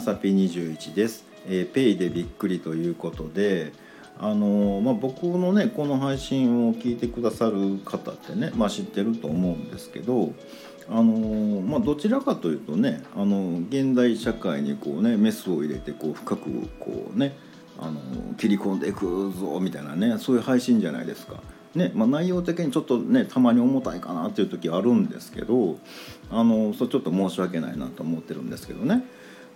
[0.00, 3.72] さぴ21です、えー、ペイでびっくりということで
[4.20, 10.32] あのー、まあ、僕のねこの配信を聞いてくださる方ってね、まあ、知ってると思うんですけど
[10.88, 17.36] あのー、まあ、どちらかというとねあの現代社会にこうねメスを入れてこう深くこうね
[17.80, 18.00] あの
[18.36, 21.42] 切り込んでいくぞみたいなねそういう配信じゃないですか。
[21.74, 25.80] ねまあ、内容的にちょっとねたまに重たいかなっていう時あるんですけど
[26.30, 29.04] あのそれちょっと申し訳ないなと思ってるんですけどね。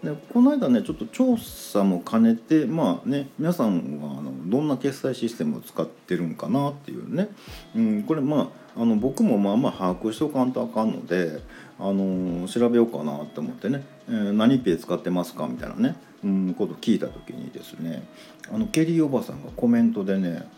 [0.03, 7.29] でこの間ねちょっと調査も兼ねてまあね皆さんはあのどんな決済システムを使ってるんかなっていうね、
[7.75, 11.41] うん、これまああの僕もまあまあ把握しておかんとあかんので、
[11.81, 18.07] あの調べようかなって思ってね、えー、何ペイ使ってますかみたいなね、うん、こと聞いた時にですね
[18.53, 20.49] あのケリーおばさんがコメントでね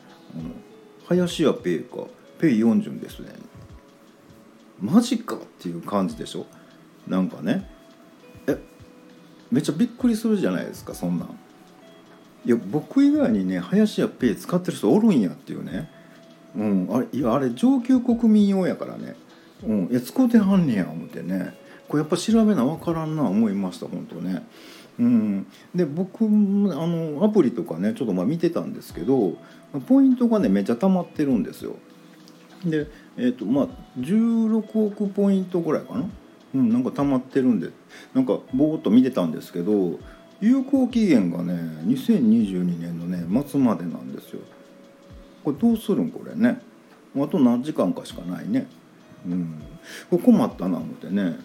[1.09, 2.05] 「林家ペイか
[2.39, 3.33] ペイ40ですね」
[4.83, 6.45] マジかっていう感じでしょ？
[7.09, 7.80] なんかね。
[9.51, 11.29] めっちゃびっくりするじゃないですかそんなん。
[12.45, 15.91] いや僕以外にね林家ペイ使ってる人おるんやっていうね。
[16.57, 19.15] うんあれいやあれ上級国民用やからね。
[19.63, 21.55] うんいや使うてはんねや思ってね。
[21.89, 24.47] これやっぱ調べな分からんな思いました本当ね。
[24.99, 29.37] うん、で僕あのアプリとかねちょっとまあ見てたんですけど
[29.89, 31.77] ポイントがねめっちゃ溜まってるんですよ。
[32.65, 36.05] でえっ、ー、とまあ16億ポイントぐらいかな。
[36.55, 37.71] うん、なんか溜まってるんで。
[38.15, 39.99] なんかぼーっと見てたんですけど
[40.41, 41.53] 有効期限がね
[41.87, 44.41] 2022年のね末までなんですよ。
[45.45, 46.61] これどうするんこれね。
[47.17, 48.67] あと何時間かしかないね。
[49.27, 49.63] うん。
[50.11, 51.37] これ困ったな思ってね。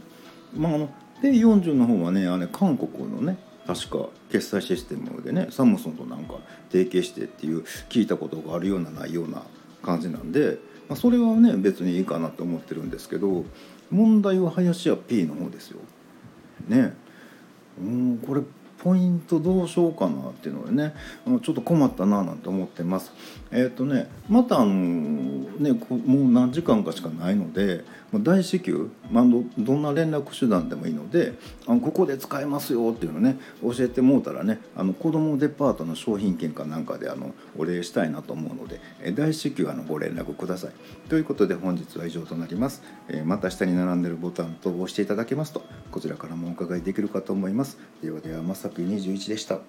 [0.56, 0.90] まああの
[1.22, 6.36] ペイ40の方はねあれ韓国のね確か決済システムでねサムスンとなんか
[6.72, 9.44] 提携してっていう聞いたことがあるようなないような
[9.82, 13.46] 感じなんで、まあ、それはね別にいいかなと思ってるんですけど
[13.92, 15.80] 問題は林家 P の方ですよ。
[16.68, 16.94] ね
[17.80, 18.42] うんこれ
[18.86, 20.94] ポイントどうしようかなっていうのでね
[21.42, 23.12] ちょっと困ったななんて思ってます。
[23.52, 27.84] えっ、ー、とねまたあのねもう何時間かしかないので
[28.14, 29.26] 大至急、まあ、
[29.58, 31.34] どんな連絡手段でもいいので
[31.68, 38.80] あのここで使えますよっていうのね教えてもうたらねあの子どもデパートの商品券かなんかであのお礼したいなと思うので
[39.14, 40.72] 大至急あのご連絡ください。
[41.10, 42.84] ということで本日は以上となります。
[43.08, 47.78] えー、また下に並んでるボタンと押していただけますとこちらからもお伺いできるかと思います。
[48.02, 49.60] ではではまさぴ21でした。